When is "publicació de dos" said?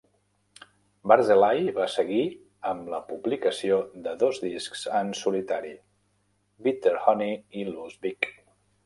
3.09-4.39